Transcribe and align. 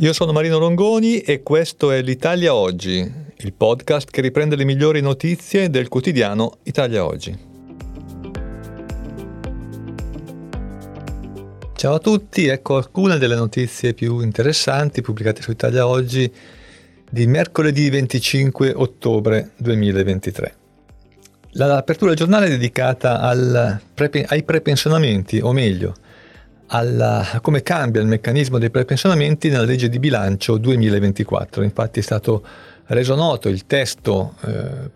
Io 0.00 0.14
sono 0.14 0.32
Marino 0.32 0.56
Longoni 0.56 1.18
e 1.18 1.42
questo 1.42 1.90
è 1.90 2.00
l'Italia 2.00 2.54
Oggi, 2.54 3.12
il 3.36 3.52
podcast 3.52 4.10
che 4.10 4.22
riprende 4.22 4.56
le 4.56 4.64
migliori 4.64 5.02
notizie 5.02 5.68
del 5.68 5.88
quotidiano 5.88 6.56
Italia 6.62 7.04
Oggi. 7.04 7.38
Ciao 11.74 11.94
a 11.94 11.98
tutti, 11.98 12.46
ecco 12.46 12.76
alcune 12.76 13.18
delle 13.18 13.34
notizie 13.34 13.92
più 13.92 14.20
interessanti 14.20 15.02
pubblicate 15.02 15.42
su 15.42 15.50
Italia 15.50 15.86
Oggi 15.86 16.32
di 17.10 17.26
mercoledì 17.26 17.90
25 17.90 18.72
ottobre 18.74 19.50
2023. 19.58 20.54
L'apertura 21.50 22.12
del 22.12 22.18
giornale 22.18 22.46
è 22.46 22.48
dedicata 22.48 23.78
pre- 23.92 24.24
ai 24.28 24.44
prepensionamenti, 24.44 25.40
o 25.40 25.52
meglio, 25.52 25.94
alla, 26.72 27.40
come 27.42 27.62
cambia 27.62 28.00
il 28.00 28.06
meccanismo 28.06 28.58
dei 28.58 28.70
prepensionamenti 28.70 29.48
nella 29.48 29.64
legge 29.64 29.88
di 29.88 29.98
bilancio 29.98 30.56
2024. 30.56 31.62
Infatti 31.62 31.98
è 31.98 32.02
stato 32.02 32.44
reso 32.86 33.14
noto 33.14 33.48
il 33.48 33.66
testo, 33.66 34.34
eh, 34.44 34.90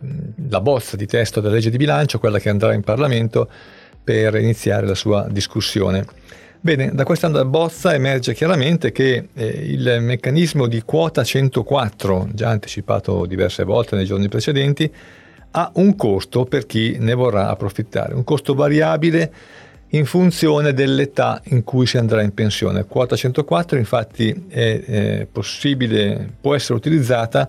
la 0.49 0.61
bozza 0.61 0.97
di 0.97 1.07
testo 1.07 1.41
della 1.41 1.55
legge 1.55 1.71
di 1.71 1.77
bilancio, 1.77 2.19
quella 2.19 2.39
che 2.39 2.49
andrà 2.49 2.75
in 2.75 2.83
Parlamento 2.83 3.49
per 4.03 4.37
iniziare 4.37 4.87
la 4.87 4.95
sua 4.95 5.27
discussione. 5.29 6.05
Bene, 6.61 6.93
da 6.95 7.05
questa 7.05 7.29
bozza 7.45 7.93
emerge 7.93 8.35
chiaramente 8.35 8.91
che 8.91 9.29
eh, 9.35 9.47
il 9.47 9.99
meccanismo 10.01 10.67
di 10.67 10.83
quota 10.83 11.25
104, 11.25 12.29
già 12.33 12.49
anticipato 12.51 13.27
diverse 13.27 13.65
volte 13.65 13.97
nei 13.97 14.07
giorni 14.07 14.29
precedenti, 14.29 14.91
ha 15.51 15.71
un 15.75 15.95
costo 15.97 16.45
per 16.45 16.67
chi 16.67 16.97
ne 16.99 17.15
vorrà 17.15 17.49
approfittare, 17.49 18.15
un 18.15 18.25
costo 18.25 18.55
variabile 18.55 19.33
in 19.89 20.07
funzione 20.07 20.73
dell'età 20.73 21.41
in 21.45 21.63
cui 21.63 21.87
si 21.87 21.99
andrà 21.99 22.23
in 22.23 22.35
pensione. 22.35 22.85
Quota 22.85 23.17
104 23.17 23.79
infatti 23.79 24.47
è, 24.49 24.83
è 24.85 25.27
possibile, 25.31 26.33
può 26.41 26.55
essere 26.55 26.75
utilizzata 26.75 27.49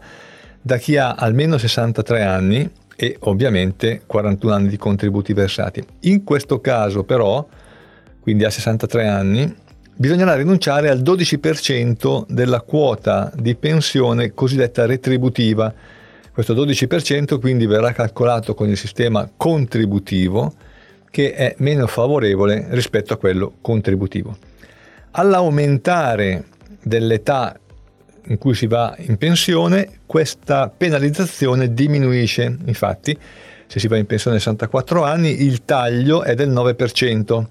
da 0.61 0.77
chi 0.77 0.97
ha 0.97 1.13
almeno 1.13 1.57
63 1.57 2.23
anni 2.23 2.69
e 2.95 3.17
ovviamente 3.21 4.01
41 4.05 4.53
anni 4.53 4.67
di 4.69 4.77
contributi 4.77 5.33
versati. 5.33 5.83
In 6.01 6.23
questo 6.23 6.61
caso 6.61 7.03
però, 7.03 7.45
quindi 8.19 8.45
a 8.45 8.49
63 8.49 9.07
anni, 9.07 9.55
bisognerà 9.95 10.35
rinunciare 10.35 10.89
al 10.89 11.01
12% 11.01 12.25
della 12.27 12.61
quota 12.61 13.31
di 13.35 13.55
pensione 13.55 14.33
cosiddetta 14.33 14.85
retributiva. 14.85 15.73
Questo 16.31 16.53
12% 16.53 17.39
quindi 17.39 17.65
verrà 17.65 17.91
calcolato 17.91 18.53
con 18.53 18.69
il 18.69 18.77
sistema 18.77 19.29
contributivo 19.35 20.53
che 21.15 21.33
è 21.33 21.55
meno 21.59 21.87
favorevole 21.87 22.65
rispetto 22.71 23.13
a 23.13 23.17
quello 23.17 23.53
contributivo. 23.61 24.35
All'aumentare 25.11 26.43
dell'età 26.83 27.57
in 28.25 28.37
cui 28.37 28.53
si 28.53 28.67
va 28.67 28.93
in 28.97 29.15
pensione, 29.15 29.99
questa 30.05 30.67
penalizzazione 30.67 31.73
diminuisce. 31.73 32.57
Infatti, 32.65 33.17
se 33.65 33.79
si 33.79 33.87
va 33.87 33.95
in 33.95 34.05
pensione 34.05 34.35
a 34.35 34.39
64 34.39 35.05
anni, 35.05 35.43
il 35.43 35.63
taglio 35.63 36.21
è 36.21 36.35
del 36.35 36.49
9%, 36.49 37.45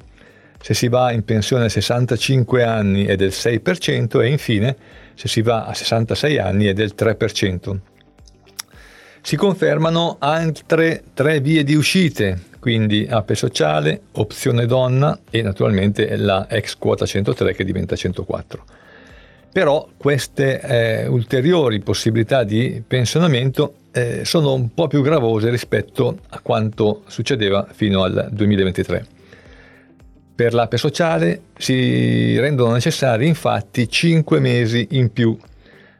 se 0.60 0.74
si 0.74 0.88
va 0.88 1.10
in 1.12 1.24
pensione 1.24 1.64
a 1.64 1.68
65 1.70 2.62
anni 2.64 3.06
è 3.06 3.16
del 3.16 3.30
6% 3.30 4.20
e 4.20 4.28
infine, 4.28 4.76
se 5.14 5.26
si 5.26 5.40
va 5.40 5.64
a 5.64 5.72
66 5.72 6.38
anni 6.38 6.66
è 6.66 6.74
del 6.74 6.92
3%. 6.94 7.76
Si 9.22 9.36
confermano 9.36 10.16
altre 10.18 11.02
tre 11.14 11.40
vie 11.40 11.64
di 11.64 11.74
uscite 11.74 12.52
quindi 12.64 13.06
APE 13.06 13.34
sociale, 13.34 14.00
opzione 14.12 14.64
donna 14.64 15.18
e 15.28 15.42
naturalmente 15.42 16.16
la 16.16 16.46
ex 16.48 16.78
quota 16.78 17.04
103 17.04 17.54
che 17.54 17.62
diventa 17.62 17.94
104. 17.94 18.64
Però 19.52 19.86
queste 19.98 20.62
eh, 20.62 21.06
ulteriori 21.06 21.80
possibilità 21.80 22.42
di 22.42 22.82
pensionamento 22.88 23.74
eh, 23.92 24.24
sono 24.24 24.54
un 24.54 24.72
po' 24.72 24.86
più 24.88 25.02
gravose 25.02 25.50
rispetto 25.50 26.20
a 26.30 26.40
quanto 26.40 27.02
succedeva 27.06 27.66
fino 27.70 28.02
al 28.02 28.28
2023. 28.32 29.06
Per 30.34 30.54
l'APE 30.54 30.78
sociale 30.78 31.40
si 31.58 32.38
rendono 32.38 32.72
necessari 32.72 33.26
infatti 33.26 33.86
5 33.90 34.40
mesi 34.40 34.88
in 34.92 35.12
più. 35.12 35.36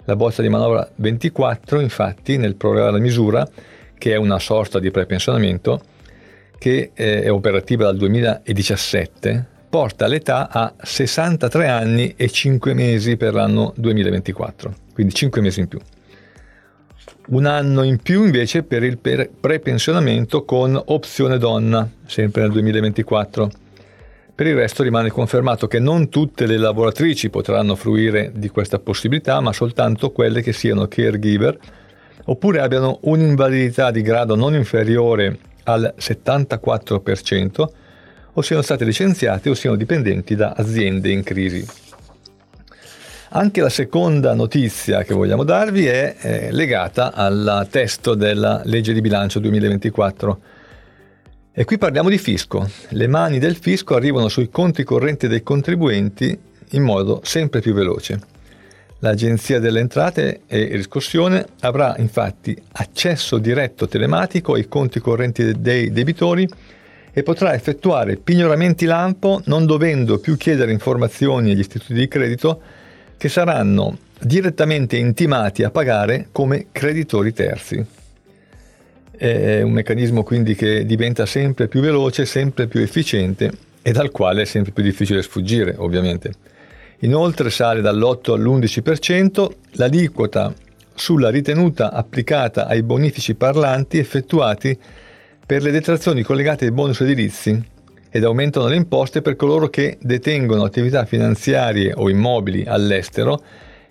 La 0.07 0.17
bozza 0.17 0.41
di 0.41 0.49
manovra 0.49 0.89
24 0.95 1.79
infatti 1.81 2.39
nel 2.39 2.55
prorogare 2.55 2.93
la 2.93 2.99
misura, 3.01 3.47
che 3.99 4.13
è 4.13 4.17
una 4.17 4.39
sorta 4.39 4.79
di 4.79 4.91
prepensionamento, 4.91 5.93
che 6.65 6.93
eh, 6.95 7.21
è 7.21 7.31
operativa 7.31 7.85
dal 7.85 7.99
2017, 7.99 9.45
porta 9.69 10.07
l'età 10.07 10.49
a 10.49 10.73
63 10.81 11.69
anni 11.69 12.15
e 12.17 12.31
5 12.31 12.73
mesi 12.73 13.19
per 13.19 13.35
l'anno 13.35 13.75
2024, 13.77 14.75
quindi 14.95 15.13
5 15.13 15.43
mesi 15.43 15.61
in 15.61 15.69
più. 15.69 15.79
Un 17.27 17.45
anno 17.45 17.83
in 17.83 17.99
più 17.99 18.25
invece 18.25 18.63
per 18.63 18.83
il 18.83 18.97
prepensionamento 18.97 20.47
con 20.47 20.81
opzione 20.87 21.37
donna, 21.37 21.87
sempre 22.07 22.41
nel 22.41 22.53
2024. 22.53 23.51
Per 24.35 24.47
il 24.47 24.55
resto 24.55 24.83
rimane 24.83 25.11
confermato 25.11 25.67
che 25.67 25.81
non 25.81 26.09
tutte 26.09 26.47
le 26.47 26.57
lavoratrici 26.57 27.29
potranno 27.29 27.75
fruire 27.75 28.33
di 28.35 28.49
questa 28.49 28.79
possibilità, 28.79 29.39
ma 29.41 29.53
soltanto 29.53 30.13
quelle 30.13 30.41
che 30.41 30.55
siano 30.55 30.89
caregiver 30.89 31.59
oppure 32.25 32.61
abbiano 32.61 33.01
un'invalidità 33.03 33.91
di 33.91 34.01
grado 34.01 34.35
non 34.35 34.55
inferiore 34.55 35.53
al 35.65 35.95
74% 35.99 37.69
o 38.33 38.43
siano 38.43 38.63
stati 38.63 38.85
licenziati 38.85 39.49
o 39.49 39.55
siano 39.55 39.77
dipendenti 39.77 40.35
da 40.35 40.55
aziende 40.57 41.11
in 41.11 41.23
crisi. 41.23 41.67
Anche 43.37 43.61
la 43.61 43.69
seconda 43.69 44.33
notizia 44.35 45.03
che 45.03 45.13
vogliamo 45.13 45.43
darvi 45.43 45.87
è, 45.87 46.15
è 46.17 46.53
legata 46.53 47.13
al 47.13 47.67
testo 47.69 48.15
della 48.15 48.63
legge 48.65 48.93
di 48.93 49.01
bilancio 49.01 49.41
2024. 49.41 50.41
E 51.53 51.65
qui 51.65 51.79
parliamo 51.79 52.09
di 52.09 52.19
fisco. 52.19 52.69
Le 52.91 53.07
mani 53.09 53.39
del 53.39 53.57
fisco 53.57 53.95
arrivano 53.97 54.29
sui 54.29 54.51
conti 54.51 54.85
correnti 54.85 55.27
dei 55.27 55.43
contribuenti 55.43 56.39
in 56.71 56.83
modo 56.83 57.21
sempre 57.25 57.61
più 57.61 57.75
veloce. 57.75 58.34
L'Agenzia 59.00 59.59
delle 59.59 59.81
Entrate 59.81 60.43
e 60.47 60.69
Riscossione 60.72 61.44
avrà 61.60 61.94
infatti 61.99 62.56
accesso 62.72 63.38
diretto 63.38 63.87
telematico 63.87 64.55
ai 64.55 64.66
conti 64.66 65.00
correnti 65.00 65.60
dei 65.60 65.93
debitori 65.93 66.49
e 67.12 67.22
potrà 67.22 67.55
effettuare 67.55 68.16
pignoramenti 68.16 68.87
lampo 68.87 69.41
non 69.44 69.66
dovendo 69.66 70.19
più 70.19 70.37
chiedere 70.37 70.72
informazioni 70.72 71.53
agli 71.53 71.60
istituti 71.60 71.94
di 71.94 72.09
credito 72.09 72.60
che 73.16 73.28
saranno 73.28 73.99
direttamente 74.21 74.97
intimati 74.97 75.62
a 75.62 75.71
pagare 75.71 76.28
come 76.32 76.66
creditori 76.72 77.32
terzi. 77.32 77.84
È 79.16 79.62
un 79.62 79.71
meccanismo 79.71 80.22
quindi 80.25 80.55
che 80.55 80.84
diventa 80.84 81.25
sempre 81.25 81.69
più 81.69 81.81
veloce, 81.81 82.25
sempre 82.25 82.66
più 82.66 82.81
efficiente 82.81 83.50
e 83.81 83.93
dal 83.93 84.11
quale 84.11 84.43
è 84.43 84.44
sempre 84.44 84.72
più 84.72 84.82
difficile 84.82 85.22
sfuggire, 85.22 85.75
ovviamente. 85.78 86.32
Inoltre 87.00 87.50
sale 87.50 87.81
dall'8 87.81 88.32
all'11% 88.32 89.49
l'aliquota 89.72 90.53
sulla 90.94 91.28
ritenuta 91.28 91.93
applicata 91.93 92.66
ai 92.66 92.82
bonifici 92.82 93.34
parlanti 93.34 93.99
effettuati 93.99 94.78
per 95.47 95.62
le 95.62 95.71
detrazioni 95.71 96.22
collegate 96.22 96.65
ai 96.65 96.71
bonus 96.71 97.00
edilizi 97.00 97.72
ed 98.09 98.25
aumentano 98.25 98.69
le 98.69 98.77
imposte 98.77 99.22
per 99.22 99.34
coloro 99.34 99.69
che 99.69 99.99
detengono 100.00 100.62
attività 100.62 101.05
finanziarie 101.05 101.93
o 101.94 102.09
immobili 102.09 102.65
all'estero. 102.65 103.43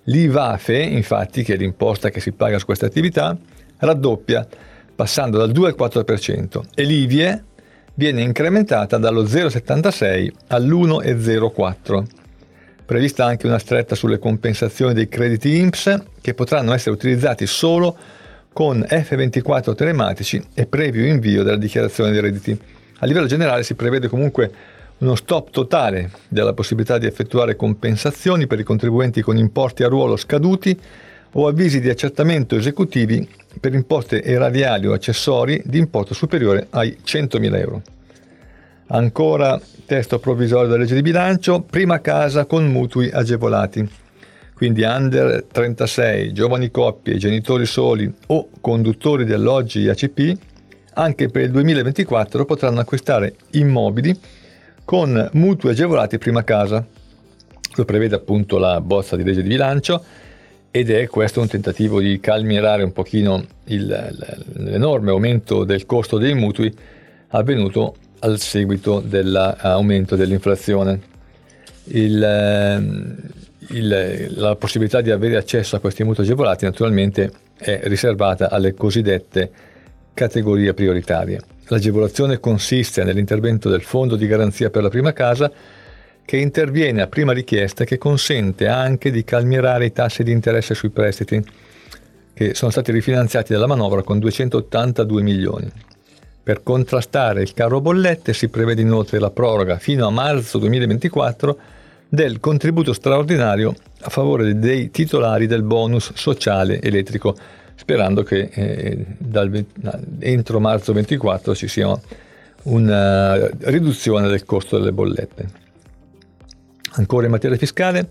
L'IVAFE, 0.05 0.77
infatti, 0.77 1.43
che 1.43 1.55
è 1.55 1.57
l'imposta 1.57 2.09
che 2.09 2.21
si 2.21 2.31
paga 2.31 2.57
su 2.57 2.65
queste 2.65 2.85
attività, 2.85 3.37
raddoppia 3.77 4.47
passando 4.95 5.37
dal 5.37 5.51
2 5.51 5.67
al 5.67 5.75
4% 5.77 6.61
e 6.73 6.83
l'IVIE 6.83 7.43
viene 7.95 8.21
incrementata 8.21 8.97
dallo 8.97 9.23
0,76 9.23 10.31
all'1,04 10.47 12.03
prevista 12.85 13.25
anche 13.25 13.47
una 13.47 13.59
stretta 13.59 13.95
sulle 13.95 14.19
compensazioni 14.19 14.93
dei 14.93 15.07
crediti 15.07 15.57
INPS 15.57 16.01
che 16.21 16.33
potranno 16.33 16.73
essere 16.73 16.91
utilizzati 16.91 17.45
solo 17.45 17.95
con 18.51 18.85
F24 18.87 19.75
telematici 19.75 20.41
e 20.53 20.65
previo 20.65 21.05
invio 21.05 21.43
della 21.43 21.57
dichiarazione 21.57 22.11
dei 22.11 22.21
redditi. 22.21 22.57
A 22.99 23.05
livello 23.05 23.25
generale 23.25 23.63
si 23.63 23.73
prevede 23.73 24.07
comunque 24.07 24.51
uno 24.99 25.15
stop 25.15 25.49
totale 25.49 26.11
della 26.27 26.53
possibilità 26.53 26.97
di 26.97 27.05
effettuare 27.05 27.55
compensazioni 27.55 28.47
per 28.47 28.59
i 28.59 28.63
contribuenti 28.63 29.21
con 29.21 29.37
importi 29.37 29.83
a 29.83 29.87
ruolo 29.87 30.15
scaduti 30.15 30.79
o 31.31 31.47
avvisi 31.47 31.81
di 31.81 31.89
accertamento 31.89 32.55
esecutivi 32.55 33.27
per 33.59 33.73
imposte 33.73 34.23
erariali 34.23 34.87
o 34.87 34.93
accessori 34.93 35.61
di 35.65 35.79
importo 35.79 36.13
superiore 36.13 36.67
ai 36.69 36.97
100.000 37.03 37.57
euro. 37.57 37.81
Ancora 38.93 39.59
testo 39.87 40.19
provvisorio 40.19 40.67
della 40.67 40.81
legge 40.81 40.93
di 40.93 41.01
bilancio, 41.01 41.61
prima 41.61 41.99
casa 41.99 42.45
con 42.45 42.67
mutui 42.67 43.09
agevolati. 43.09 43.89
Quindi 44.53 44.83
under 44.83 45.45
36, 45.51 46.31
giovani 46.31 46.69
coppie, 46.69 47.17
genitori 47.17 47.65
soli 47.65 48.11
o 48.27 48.49
conduttori 48.61 49.25
di 49.25 49.33
alloggi 49.33 49.79
IACP, 49.79 50.37
anche 50.93 51.27
per 51.29 51.45
il 51.45 51.51
2024 51.51 52.45
potranno 52.45 52.81
acquistare 52.81 53.33
immobili 53.53 54.15
con 54.85 55.27
mutui 55.33 55.71
agevolati 55.71 56.19
prima 56.19 56.43
casa. 56.43 56.85
lo 57.75 57.85
prevede 57.85 58.13
appunto 58.13 58.59
la 58.59 58.79
bozza 58.79 59.15
di 59.15 59.23
legge 59.23 59.41
di 59.41 59.47
bilancio 59.47 60.03
ed 60.69 60.91
è 60.91 61.07
questo 61.07 61.41
un 61.41 61.47
tentativo 61.47 61.99
di 61.99 62.19
calmierare 62.19 62.83
un 62.83 62.93
pochino 62.93 63.43
il, 63.65 64.37
l'enorme 64.53 65.09
aumento 65.09 65.63
del 65.63 65.87
costo 65.87 66.19
dei 66.19 66.35
mutui 66.35 66.71
avvenuto 67.29 67.95
al 68.23 68.39
seguito 68.39 68.99
dell'aumento 68.99 70.15
dell'inflazione. 70.15 71.11
Il, 71.85 72.23
ehm, 72.23 73.15
il, 73.69 74.33
la 74.35 74.55
possibilità 74.55 75.01
di 75.01 75.11
avere 75.11 75.35
accesso 75.37 75.75
a 75.75 75.79
questi 75.79 76.03
mutui 76.03 76.23
agevolati 76.23 76.65
naturalmente 76.65 77.31
è 77.57 77.81
riservata 77.83 78.49
alle 78.49 78.73
cosiddette 78.73 79.51
categorie 80.13 80.73
prioritarie. 80.73 81.41
L'agevolazione 81.67 82.39
consiste 82.39 83.03
nell'intervento 83.03 83.69
del 83.69 83.83
Fondo 83.83 84.15
di 84.15 84.27
garanzia 84.27 84.69
per 84.69 84.83
la 84.83 84.89
prima 84.89 85.13
casa 85.13 85.51
che 86.25 86.37
interviene 86.37 87.01
a 87.01 87.07
prima 87.07 87.33
richiesta 87.33 87.83
e 87.83 87.85
che 87.85 87.97
consente 87.97 88.67
anche 88.67 89.11
di 89.11 89.23
calmierare 89.23 89.85
i 89.85 89.91
tassi 89.91 90.23
di 90.23 90.31
interesse 90.31 90.73
sui 90.73 90.89
prestiti 90.89 91.43
che 92.33 92.55
sono 92.55 92.71
stati 92.71 92.91
rifinanziati 92.91 93.51
dalla 93.51 93.67
manovra 93.67 94.01
con 94.01 94.19
282 94.19 95.21
milioni. 95.21 95.71
Per 96.43 96.61
contrastare 96.61 97.41
il 97.41 97.53
caro 97.53 97.79
bollette 97.79 98.33
si 98.33 98.49
prevede 98.49 98.81
inoltre 98.81 99.17
la 99.17 99.29
proroga 99.29 99.77
fino 99.77 100.05
a 100.05 100.09
marzo 100.09 100.57
2024 100.57 101.57
del 102.09 102.41
contributo 102.41 102.91
straordinario 102.91 103.73
a 104.01 104.09
favore 104.09 104.59
dei 104.59 104.91
titolari 104.91 105.47
del 105.47 105.63
bonus 105.63 106.11
sociale 106.15 106.81
elettrico, 106.81 107.33
sperando 107.75 108.23
che 108.23 108.49
eh, 108.53 109.05
dal, 109.17 109.65
entro 110.19 110.59
marzo 110.59 110.91
2024 110.91 111.55
ci 111.55 111.69
sia 111.69 111.97
una 112.63 113.47
riduzione 113.61 114.27
del 114.27 114.43
costo 114.43 114.77
delle 114.77 114.91
bollette. 114.91 115.47
Ancora 116.95 117.25
in 117.25 117.31
materia 117.31 117.57
fiscale, 117.57 118.05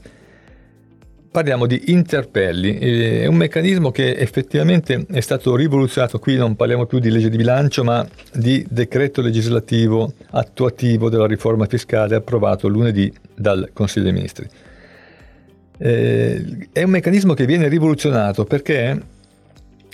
parliamo 1.32 1.66
di 1.66 1.84
interpelli, 1.86 2.76
è 2.76 3.26
un 3.26 3.36
meccanismo 3.36 3.90
che 3.90 4.14
effettivamente 4.16 5.06
è 5.10 5.20
stato 5.20 5.56
rivoluzionato, 5.56 6.18
qui 6.18 6.36
non 6.36 6.56
parliamo 6.56 6.84
più 6.84 6.98
di 6.98 7.10
legge 7.10 7.30
di 7.30 7.38
bilancio 7.38 7.82
ma 7.82 8.06
di 8.34 8.64
decreto 8.68 9.22
legislativo 9.22 10.12
attuativo 10.30 11.08
della 11.08 11.26
riforma 11.26 11.64
fiscale 11.64 12.16
approvato 12.16 12.68
lunedì 12.68 13.10
dal 13.34 13.70
Consiglio 13.72 14.04
dei 14.04 14.12
Ministri. 14.12 14.46
Eh, 15.78 16.68
è 16.70 16.82
un 16.82 16.90
meccanismo 16.90 17.32
che 17.32 17.46
viene 17.46 17.66
rivoluzionato 17.66 18.44
perché 18.44 19.00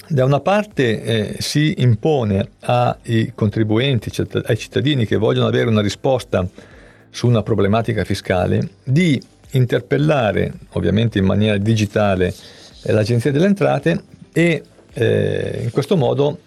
da 0.08 0.25
una 0.25 0.40
parte 0.40 1.02
eh, 1.02 1.37
si 1.38 1.76
impone 1.79 2.49
ai 2.62 3.31
contribuenti, 3.32 4.11
ai 4.44 4.58
cittadini 4.58 5.06
che 5.06 5.17
vogliono 5.17 5.46
avere 5.46 5.69
una 5.69 5.82
risposta 5.82 6.44
su 7.11 7.29
una 7.29 7.44
problematica 7.44 8.02
fiscale, 8.02 8.70
di 8.82 9.23
interpellare, 9.52 10.52
ovviamente 10.72 11.18
in 11.18 11.24
maniera 11.24 11.56
digitale, 11.56 12.34
eh, 12.82 12.92
l'Agenzia 12.92 13.32
delle 13.32 13.46
Entrate 13.46 14.02
e 14.32 14.62
eh, 14.92 15.60
in 15.62 15.70
questo 15.70 15.96
modo 15.96 16.38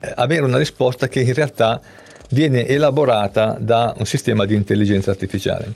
eh, 0.00 0.12
avere 0.16 0.42
una 0.42 0.58
risposta 0.58 1.08
che 1.08 1.20
in 1.20 1.34
realtà 1.34 1.80
viene 2.30 2.66
elaborata 2.66 3.56
da 3.60 3.94
un 3.96 4.06
sistema 4.06 4.44
di 4.46 4.54
intelligenza 4.54 5.10
artificiale. 5.10 5.72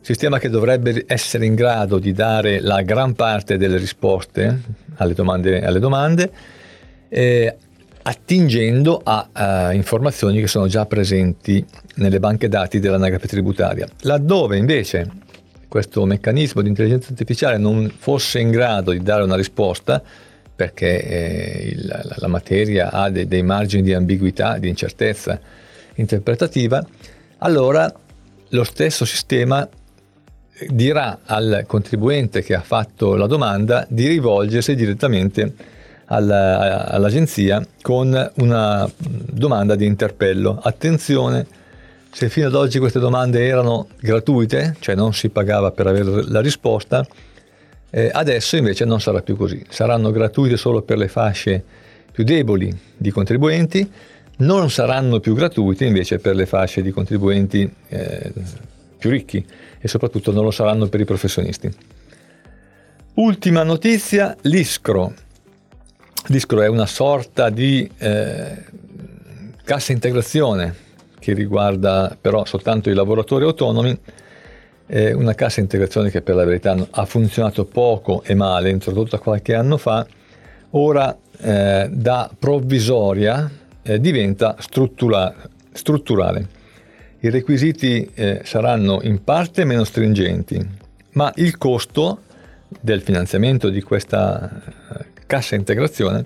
Sistema 0.00 0.38
che 0.38 0.48
dovrebbe 0.48 1.04
essere 1.06 1.44
in 1.44 1.54
grado 1.54 1.98
di 1.98 2.12
dare 2.12 2.60
la 2.60 2.80
gran 2.82 3.14
parte 3.14 3.58
delle 3.58 3.76
risposte 3.76 4.60
alle 4.96 5.12
domande, 5.12 5.62
alle 5.62 5.78
domande 5.78 6.30
eh, 7.08 7.54
attingendo 8.02 9.00
a 9.04 9.28
uh, 9.68 9.74
informazioni 9.74 10.40
che 10.40 10.46
sono 10.46 10.66
già 10.68 10.86
presenti 10.86 11.64
nelle 11.96 12.18
banche 12.18 12.48
dati 12.48 12.80
dell'anagrafe 12.80 13.26
tributaria. 13.26 13.86
Laddove 14.02 14.56
invece 14.56 15.06
questo 15.70 16.04
meccanismo 16.04 16.62
di 16.62 16.68
intelligenza 16.68 17.10
artificiale 17.10 17.56
non 17.56 17.94
fosse 17.96 18.40
in 18.40 18.50
grado 18.50 18.90
di 18.90 19.00
dare 19.04 19.22
una 19.22 19.36
risposta, 19.36 20.02
perché 20.52 21.00
eh, 21.00 21.68
il, 21.68 21.86
la, 21.86 22.02
la, 22.16 22.26
materia 22.26 22.90
ha 22.90 23.08
de, 23.08 23.28
dei 23.28 23.44
margini 23.44 23.82
di 23.82 23.94
ambiguità, 23.94 24.58
di 24.58 24.68
incertezza 24.68 25.40
interpretativa, 25.94 26.84
allora 27.38 27.90
lo 28.48 28.64
stesso 28.64 29.04
sistema 29.04 29.66
dirà 30.70 31.20
al 31.24 31.62
contribuente 31.68 32.42
che 32.42 32.56
ha 32.56 32.62
fatto 32.62 33.14
la 33.14 33.28
domanda 33.28 33.86
di 33.88 34.08
rivolgersi 34.08 34.74
direttamente 34.74 35.54
alla, 36.06 36.88
all'agenzia 36.88 37.64
con 37.80 38.32
una 38.38 38.90
domanda 38.98 39.76
di 39.76 39.86
interpello. 39.86 40.58
Attenzione, 40.60 41.46
se 42.10 42.28
fino 42.28 42.46
ad 42.46 42.54
oggi 42.54 42.78
queste 42.78 42.98
domande 42.98 43.46
erano 43.46 43.88
gratuite, 44.00 44.76
cioè 44.80 44.94
non 44.94 45.14
si 45.14 45.28
pagava 45.28 45.70
per 45.70 45.86
avere 45.86 46.24
la 46.28 46.40
risposta, 46.40 47.06
eh, 47.90 48.10
adesso 48.12 48.56
invece 48.56 48.84
non 48.84 49.00
sarà 49.00 49.22
più 49.22 49.36
così. 49.36 49.64
Saranno 49.68 50.10
gratuite 50.10 50.56
solo 50.56 50.82
per 50.82 50.98
le 50.98 51.08
fasce 51.08 51.62
più 52.12 52.24
deboli 52.24 52.76
di 52.96 53.10
contribuenti, 53.10 53.90
non 54.38 54.70
saranno 54.70 55.20
più 55.20 55.34
gratuite 55.34 55.84
invece 55.84 56.18
per 56.18 56.34
le 56.34 56.46
fasce 56.46 56.82
di 56.82 56.90
contribuenti 56.90 57.70
eh, 57.88 58.32
più 58.98 59.10
ricchi 59.10 59.44
e 59.78 59.88
soprattutto 59.88 60.32
non 60.32 60.44
lo 60.44 60.50
saranno 60.50 60.88
per 60.88 61.00
i 61.00 61.04
professionisti. 61.04 61.70
Ultima 63.14 63.62
notizia, 63.62 64.36
l'ISCRO, 64.42 65.12
Discro 66.26 66.60
è 66.60 66.68
una 66.68 66.86
sorta 66.86 67.50
di 67.50 67.90
eh, 67.98 68.64
cassa 69.64 69.92
integrazione 69.92 70.88
che 71.20 71.32
riguarda 71.34 72.16
però 72.20 72.44
soltanto 72.44 72.90
i 72.90 72.94
lavoratori 72.94 73.44
autonomi, 73.44 73.96
eh, 74.86 75.12
una 75.12 75.34
cassa 75.34 75.60
integrazione 75.60 76.10
che 76.10 76.20
per 76.20 76.34
la 76.34 76.44
verità 76.44 76.76
ha 76.90 77.04
funzionato 77.04 77.64
poco 77.64 78.24
e 78.24 78.34
male, 78.34 78.70
introdotta 78.70 79.18
qualche 79.18 79.54
anno 79.54 79.76
fa, 79.76 80.04
ora 80.70 81.16
eh, 81.38 81.88
da 81.92 82.28
provvisoria 82.36 83.48
eh, 83.82 84.00
diventa 84.00 84.56
struttura, 84.58 85.32
strutturale. 85.72 86.58
I 87.20 87.30
requisiti 87.30 88.10
eh, 88.14 88.40
saranno 88.44 89.00
in 89.02 89.22
parte 89.22 89.64
meno 89.64 89.84
stringenti, 89.84 90.66
ma 91.12 91.30
il 91.36 91.56
costo 91.58 92.22
del 92.80 93.02
finanziamento 93.02 93.68
di 93.68 93.82
questa 93.82 94.48
eh, 94.50 95.04
cassa 95.26 95.54
integrazione 95.54 96.24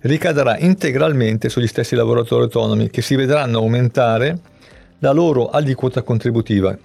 ricadrà 0.00 0.58
integralmente 0.58 1.48
sugli 1.48 1.66
stessi 1.66 1.94
lavoratori 1.94 2.44
autonomi 2.44 2.90
che 2.90 3.02
si 3.02 3.16
vedranno 3.16 3.58
aumentare 3.58 4.38
la 5.00 5.12
loro 5.12 5.48
aliquota 5.48 6.02
contributiva 6.02 6.76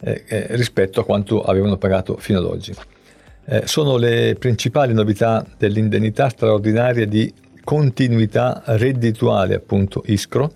eh, 0.00 0.24
eh, 0.26 0.46
rispetto 0.50 1.00
a 1.00 1.04
quanto 1.04 1.42
avevano 1.42 1.76
pagato 1.76 2.16
fino 2.18 2.38
ad 2.38 2.44
oggi. 2.44 2.74
Eh, 3.48 3.62
sono 3.66 3.96
le 3.96 4.36
principali 4.38 4.92
novità 4.92 5.44
dell'indennità 5.56 6.28
straordinaria 6.28 7.06
di 7.06 7.32
continuità 7.62 8.62
reddituale, 8.66 9.54
appunto 9.54 10.02
ISCRO, 10.06 10.52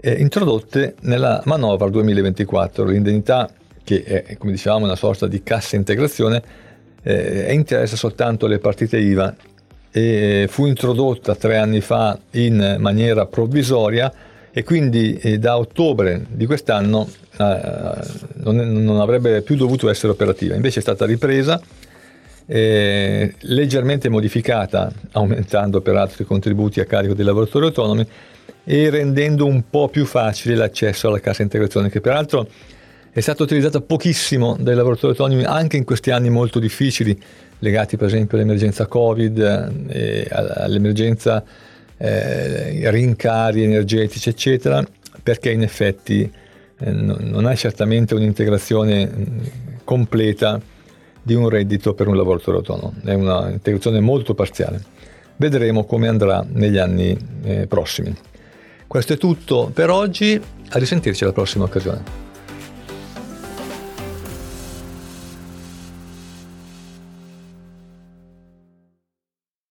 eh, 0.00 0.12
introdotte 0.12 0.94
nella 1.02 1.42
manovra 1.44 1.88
2024. 1.88 2.84
L'indennità, 2.84 3.50
che 3.84 4.02
è 4.02 4.36
come 4.36 4.52
dicevamo 4.52 4.84
una 4.84 4.96
sorta 4.96 5.26
di 5.26 5.42
cassa 5.42 5.76
integrazione, 5.76 6.42
eh, 7.02 7.52
interessa 7.52 7.96
soltanto 7.96 8.46
le 8.46 8.58
partite 8.58 8.98
IVA 8.98 9.34
e 9.92 10.46
fu 10.48 10.66
introdotta 10.66 11.34
tre 11.34 11.56
anni 11.56 11.80
fa 11.80 12.18
in 12.32 12.76
maniera 12.78 13.26
provvisoria 13.26 14.12
e 14.52 14.64
quindi 14.64 15.16
eh, 15.16 15.38
da 15.38 15.58
ottobre 15.58 16.24
di 16.28 16.46
quest'anno 16.46 17.08
eh, 17.38 17.60
non, 18.42 19.00
avrebbe 19.00 19.42
più 19.42 19.56
dovuto 19.56 19.88
essere 19.88 20.12
operativa, 20.12 20.54
invece 20.54 20.80
è 20.80 20.82
stata 20.82 21.06
ripresa, 21.06 21.60
eh, 22.46 23.34
leggermente 23.40 24.08
modificata, 24.08 24.92
aumentando 25.12 25.80
peraltro 25.80 26.22
i 26.22 26.26
contributi 26.26 26.80
a 26.80 26.84
carico 26.84 27.14
dei 27.14 27.24
lavoratori 27.24 27.66
autonomi 27.66 28.06
e 28.64 28.90
rendendo 28.90 29.46
un 29.46 29.62
po' 29.70 29.88
più 29.88 30.04
facile 30.04 30.56
l'accesso 30.56 31.08
alla 31.08 31.20
cassa 31.20 31.42
integrazione, 31.42 31.88
che 31.88 32.00
peraltro 32.00 32.48
è 33.12 33.20
stata 33.20 33.42
utilizzata 33.42 33.80
pochissimo 33.80 34.56
dai 34.58 34.76
lavoratori 34.76 35.12
autonomi 35.12 35.44
anche 35.44 35.76
in 35.76 35.84
questi 35.84 36.10
anni 36.12 36.30
molto 36.30 36.60
difficili, 36.60 37.18
legati 37.58 37.96
per 37.96 38.06
esempio 38.06 38.36
all'emergenza 38.36 38.86
Covid, 38.86 39.88
eh, 39.88 40.28
all'emergenza 40.30 41.42
eh, 41.96 42.88
rincari 42.90 43.64
energetici, 43.64 44.28
eccetera, 44.28 44.86
perché 45.22 45.50
in 45.50 45.62
effetti 45.62 46.30
eh, 46.78 46.90
non 46.92 47.48
è 47.48 47.56
certamente 47.56 48.14
un'integrazione 48.14 49.10
completa 49.82 50.60
di 51.22 51.34
un 51.34 51.48
reddito 51.48 51.94
per 51.94 52.06
un 52.06 52.16
lavoratore 52.16 52.58
autonomo, 52.58 52.94
è 53.04 53.12
un'integrazione 53.12 53.98
molto 53.98 54.34
parziale. 54.34 54.80
Vedremo 55.36 55.84
come 55.84 56.06
andrà 56.06 56.46
negli 56.48 56.78
anni 56.78 57.16
eh, 57.42 57.66
prossimi. 57.66 58.14
Questo 58.86 59.14
è 59.14 59.16
tutto 59.16 59.70
per 59.72 59.90
oggi, 59.90 60.40
a 60.70 60.78
risentirci 60.78 61.24
alla 61.24 61.32
prossima 61.32 61.64
occasione. 61.64 62.29